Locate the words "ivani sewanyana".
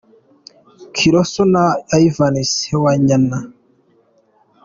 2.07-3.37